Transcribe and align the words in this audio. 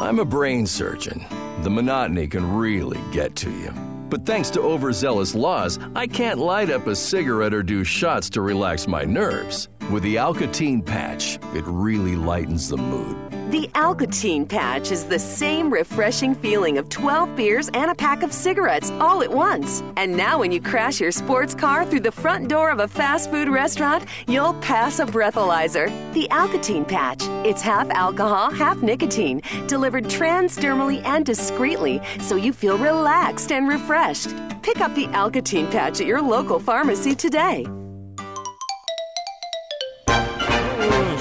I'm 0.00 0.18
a 0.18 0.24
brain 0.24 0.66
surgeon. 0.66 1.24
The 1.62 1.70
monotony 1.70 2.26
can 2.26 2.54
really 2.54 3.00
get 3.12 3.36
to 3.36 3.50
you. 3.50 3.72
But 4.10 4.26
thanks 4.26 4.50
to 4.50 4.60
overzealous 4.60 5.34
laws, 5.34 5.78
I 5.94 6.06
can't 6.06 6.38
light 6.38 6.70
up 6.70 6.86
a 6.86 6.96
cigarette 6.96 7.54
or 7.54 7.62
do 7.62 7.84
shots 7.84 8.28
to 8.30 8.40
relax 8.40 8.86
my 8.86 9.04
nerves. 9.04 9.68
With 9.90 10.02
the 10.02 10.16
Alcatine 10.16 10.84
patch, 10.84 11.38
it 11.54 11.62
really 11.66 12.16
lightens 12.16 12.70
the 12.70 12.76
mood. 12.78 13.16
The 13.50 13.68
Alcatine 13.74 14.48
patch 14.48 14.90
is 14.90 15.04
the 15.04 15.18
same 15.18 15.70
refreshing 15.70 16.34
feeling 16.34 16.78
of 16.78 16.88
12 16.88 17.36
beers 17.36 17.68
and 17.74 17.90
a 17.90 17.94
pack 17.94 18.22
of 18.22 18.32
cigarettes 18.32 18.90
all 18.92 19.22
at 19.22 19.30
once. 19.30 19.82
And 19.98 20.16
now, 20.16 20.38
when 20.38 20.52
you 20.52 20.60
crash 20.60 21.00
your 21.00 21.12
sports 21.12 21.54
car 21.54 21.84
through 21.84 22.00
the 22.00 22.10
front 22.10 22.48
door 22.48 22.70
of 22.70 22.80
a 22.80 22.88
fast 22.88 23.30
food 23.30 23.48
restaurant, 23.48 24.06
you'll 24.26 24.54
pass 24.54 25.00
a 25.00 25.04
breathalyzer. 25.04 25.86
The 26.14 26.28
Alcatine 26.30 26.88
patch. 26.88 27.22
It's 27.46 27.60
half 27.60 27.90
alcohol, 27.90 28.50
half 28.50 28.82
nicotine, 28.82 29.42
delivered 29.66 30.04
transdermally 30.04 31.04
and 31.04 31.26
discreetly 31.26 32.00
so 32.20 32.36
you 32.36 32.54
feel 32.54 32.78
relaxed 32.78 33.52
and 33.52 33.68
refreshed. 33.68 34.30
Pick 34.62 34.80
up 34.80 34.94
the 34.94 35.08
Alcatine 35.08 35.70
patch 35.70 36.00
at 36.00 36.06
your 36.06 36.22
local 36.22 36.58
pharmacy 36.58 37.14
today. 37.14 37.66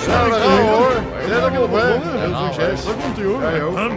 We 0.06 0.12
hoor. 0.12 0.92
Ja, 1.28 1.40
dat 1.40 1.60
komt 1.60 1.82
hè. 1.82 1.94
Succes. 2.54 2.86
Daar 2.86 2.94
komt 3.04 3.78
hoor. 3.78 3.92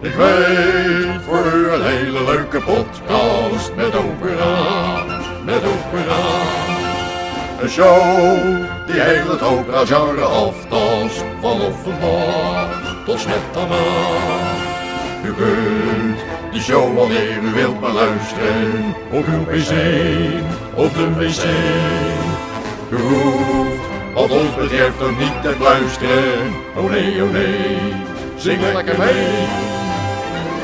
Ik 0.00 0.14
weet 0.14 1.22
voor 1.26 1.52
u 1.54 1.70
een 1.70 1.82
hele 1.82 2.24
leuke 2.24 2.60
podcast 2.60 3.74
met 3.76 3.96
opera, 3.96 5.02
met 5.44 5.62
opera. 5.64 6.20
Een 7.62 7.68
show 7.68 8.36
die 8.86 9.00
heel 9.00 9.30
het 9.30 9.42
opera-genre 9.42 10.22
aftast, 10.22 11.24
van 11.40 11.60
Offenbach 11.60 12.94
tot 13.04 13.20
Smetana. 13.20 13.76
U 15.24 15.32
kunt 15.32 16.18
die 16.52 16.60
show 16.60 16.96
wanneer 16.96 17.38
u 17.42 17.52
wilt 17.54 17.80
beluisteren, 17.80 18.94
op 19.10 19.26
uw 19.26 19.44
pc 19.44 19.72
of 20.74 20.92
de 20.92 21.14
wc. 21.14 21.44
U 22.90 23.59
wat 24.20 24.30
ons 24.30 24.54
betreft 24.54 25.02
ook 25.02 25.18
niet 25.18 25.42
te 25.42 25.52
fluisteren. 25.58 26.54
Oh 26.76 26.90
nee, 26.90 27.22
oh 27.22 27.30
nee, 27.30 27.78
zing 28.36 28.60
lekker 28.74 28.98
mee. 28.98 29.26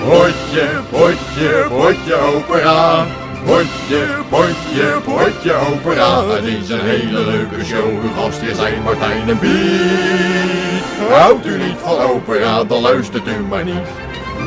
Potje, 0.09 0.67
potje, 0.91 1.67
potje 1.69 2.15
opera. 2.15 3.07
Potje, 3.45 4.03
potje, 4.29 4.87
potje 5.05 5.55
opera. 5.73 6.25
Het 6.29 6.45
is 6.45 6.69
een 6.69 6.81
hele 6.81 7.25
leuke 7.25 7.65
show. 7.65 7.89
Uw 7.89 8.13
gast 8.17 8.41
hier 8.41 8.55
zijn 8.55 8.83
Martijn 8.83 9.29
en 9.29 9.39
Piet. 9.39 11.11
Houdt 11.11 11.47
u 11.47 11.59
niet 11.59 11.79
van 11.83 11.99
opera, 11.99 12.65
dan 12.65 12.81
luistert 12.81 13.27
u 13.27 13.41
maar 13.49 13.65
niet. 13.65 13.89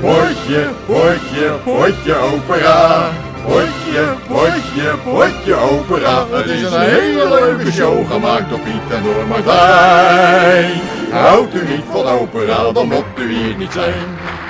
Potje, 0.02 0.68
potje, 0.86 1.52
potje 1.64 2.16
opera. 2.16 3.10
Potje, 3.44 4.16
potje, 4.28 4.96
potje 5.04 5.56
opera. 5.56 6.26
Het 6.32 6.46
is 6.46 6.62
een 6.62 6.80
hele 6.80 7.30
leuke 7.30 7.72
show 7.72 8.12
gemaakt 8.12 8.50
door 8.50 8.60
Piet 8.60 8.92
en 8.92 9.04
door 9.04 9.28
Martijn. 9.28 10.82
Houdt 11.12 11.56
u 11.56 11.68
niet 11.68 11.86
van 11.92 12.06
opera, 12.06 12.72
dan 12.72 12.88
moet 12.88 13.04
u 13.18 13.34
hier 13.34 13.56
niet 13.56 13.72
zijn. 13.72 13.94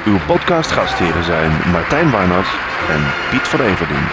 Uw 0.06 0.20
podcastgastheren 0.28 1.24
zijn 1.24 1.52
Martijn 1.72 2.12
Barnard 2.12 2.48
en 2.90 3.02
Piet 3.30 3.48
van 3.48 3.60
Everdink. 3.60 4.12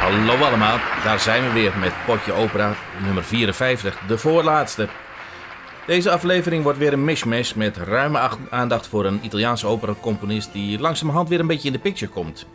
Hallo 0.00 0.44
allemaal, 0.44 0.78
daar 1.04 1.20
zijn 1.20 1.42
we 1.44 1.52
weer 1.52 1.72
met 1.80 1.92
Potje 2.06 2.32
Opera 2.32 2.72
nummer 3.04 3.24
54, 3.24 3.98
de 4.06 4.18
voorlaatste. 4.18 4.88
Deze 5.86 6.10
aflevering 6.10 6.62
wordt 6.62 6.78
weer 6.78 6.92
een 6.92 7.04
mishmash 7.04 7.52
met 7.52 7.76
ruime 7.76 8.18
ach- 8.18 8.38
aandacht 8.50 8.86
voor 8.86 9.04
een 9.04 9.18
Italiaanse 9.22 9.66
operacomponist 9.66 10.52
die 10.52 10.78
langzamerhand 10.78 11.28
weer 11.28 11.40
een 11.40 11.46
beetje 11.46 11.66
in 11.66 11.72
de 11.72 11.78
picture 11.78 12.10
komt. 12.12 12.46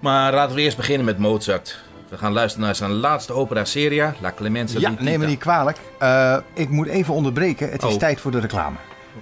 Maar 0.00 0.32
laten 0.34 0.54
we 0.56 0.62
eerst 0.62 0.76
beginnen 0.76 1.04
met 1.06 1.18
Mozart. 1.18 1.78
We 2.08 2.18
gaan 2.18 2.32
luisteren 2.32 2.66
naar 2.66 2.74
zijn 2.74 2.90
laatste 2.92 3.32
opera 3.32 3.64
seria, 3.64 4.14
La 4.20 4.32
Clemenza 4.36 4.78
Ja, 4.78 4.94
neem 4.98 5.20
me 5.20 5.26
niet 5.26 5.38
kwalijk. 5.38 5.78
Eh, 5.98 6.36
ik 6.54 6.68
moet 6.70 6.86
even 6.86 7.14
onderbreken. 7.14 7.70
Het 7.70 7.82
is 7.82 7.92
Oh. 7.92 7.98
tijd 7.98 8.20
voor 8.20 8.30
de 8.30 8.40
reclame. 8.40 8.76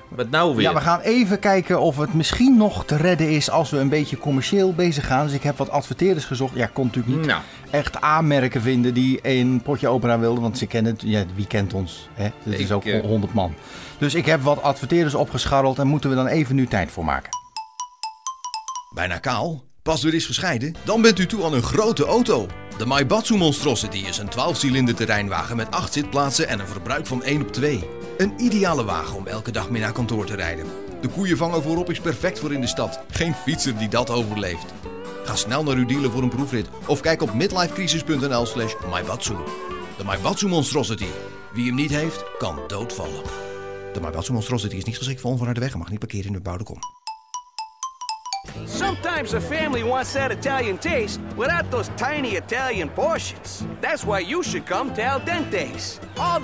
Wat 0.09 0.31
nou 0.31 0.55
weer? 0.55 0.63
Ja, 0.65 0.75
we 0.75 0.81
gaan 0.81 1.01
even 1.01 1.39
kijken 1.39 1.81
of 1.81 1.97
het 1.97 2.15
misschien 2.15 2.57
nog 2.57 2.85
te 2.85 2.97
redden 2.97 3.29
is 3.31 3.51
als 3.51 3.71
we 3.71 3.79
een 3.79 3.89
beetje 3.89 4.19
commercieel 4.19 4.75
bezig 4.75 5.07
gaan. 5.07 5.25
Dus 5.27 5.35
ik 5.35 5.43
heb 5.43 5.57
wat 5.59 5.71
adverteerders 5.71 6.25
gezocht. 6.25 6.55
Ja, 6.55 6.71
kon 6.73 6.87
natuurlijk 6.87 7.17
niet 7.17 7.27
Nou, 7.27 7.41
echt 7.77 8.01
aanmerken 8.01 8.63
vinden 8.63 8.95
die 8.95 9.19
een 9.23 9.61
potje 9.63 9.89
opera 9.89 10.19
wilden. 10.19 10.43
Want 10.43 10.59
ze 10.59 10.67
kennen 10.67 10.93
het. 10.93 11.03
Ja, 11.03 11.25
wie 11.35 11.47
kent 11.47 11.75
ons? 11.75 12.09
Hè? 12.13 12.25
Het 12.25 12.59
is 12.59 12.61
Ik, 12.61 12.73
ook 12.73 12.85
eh, 12.85 13.01
100 13.01 13.35
man. 13.35 13.55
Dus 13.99 14.15
ik 14.15 14.27
heb 14.27 14.43
wat 14.43 14.63
adverteerders 14.63 15.15
opgescharreld. 15.15 15.79
En 15.79 15.87
moeten 15.87 16.11
we 16.11 16.17
dan 16.17 16.27
even 16.27 16.55
nu 16.55 16.67
tijd 16.67 16.91
voor 16.91 17.05
maken. 17.05 17.31
Bijna 18.95 19.19
kaal? 19.19 19.65
Pas 19.83 20.03
weer 20.03 20.15
is 20.15 20.27
gescheiden? 20.27 20.75
Dan 20.85 21.03
bent 21.03 21.19
u 21.19 21.27
toe 21.27 21.45
aan 21.45 21.55
een 21.55 21.63
grote 21.63 22.05
auto. 22.05 22.47
De 22.79 22.87
Maibatsu 22.87 23.37
Monstrosity 23.37 24.05
is 24.09 24.19
een 24.19 24.31
12-cilinder 24.31 24.95
terreinwagen 24.95 25.57
met 25.57 25.71
8 25.71 25.93
zitplaatsen 25.93 26.49
en 26.49 26.61
een 26.61 26.67
verbruik 26.67 27.07
van 27.07 27.23
1 27.23 27.43
op 27.43 27.53
2. 27.53 27.85
Een 28.19 28.33
ideale 28.37 28.85
wagen 28.85 29.17
om 29.17 29.27
elke 29.27 29.51
dag 29.51 29.71
mee 29.71 29.81
naar 29.81 29.93
kantoor 29.93 30.27
te 30.27 30.37
rijden. 30.37 30.67
De 31.01 31.09
koeienvanger 31.09 31.63
voorop 31.63 31.91
is 31.91 32.01
perfect 32.01 32.39
voor 32.39 32.53
in 32.53 32.61
de 32.61 32.67
stad. 32.67 33.01
Geen 33.11 33.35
fietser 33.35 33.79
die 33.79 33.89
dat 33.89 34.11
overleeft. 34.11 34.75
Ga 35.27 35.35
snel 35.35 35.63
naar 35.63 35.77
uw 35.77 35.87
dealer 35.87 36.11
voor 36.11 36.23
een 36.23 36.29
proefrit 36.29 36.69
of 36.87 37.01
kijk 37.01 37.23
op 37.23 37.35
midlifecrisis.nl 37.35 38.47
slash 38.47 38.75
Maibatsu. 38.91 39.35
De 39.97 40.05
Maibatsu 40.05 40.49
Monstrosity. 40.49 41.07
Wie 41.53 41.67
hem 41.67 41.75
niet 41.75 41.91
heeft, 41.91 42.25
kan 42.39 42.59
doodvallen. 42.67 43.23
De 43.93 44.01
Maibatsu 44.01 44.33
Monstrosity 44.33 44.77
is 44.77 44.85
niet 44.85 44.97
geschikt 44.97 45.21
voor 45.21 45.31
onverharde 45.31 45.61
weg 45.61 45.73
en 45.73 45.79
mag 45.79 45.91
niet 45.91 45.99
parkeren 45.99 46.27
in 46.27 46.33
de 46.33 46.39
bebouwde 46.39 46.65
kom. 46.65 46.79
Sometimes 48.65 49.35
a 49.35 49.41
family 49.41 49.83
wants 49.83 50.13
that 50.13 50.31
Italian 50.31 50.79
taste 50.79 51.21
without 51.37 51.71
those 51.71 51.91
tiny 51.95 52.37
Italian 52.37 52.93
portions. 52.93 53.63
That's 53.81 54.05
why 54.05 54.21
you 54.21 54.43
should 54.43 54.67
come 54.67 54.93
to 54.93 55.03
Al 55.03 55.21
Dente's. 55.25 55.99
All 56.17 56.35
the 56.35 56.41